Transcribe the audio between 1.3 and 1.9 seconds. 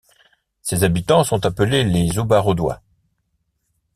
appelés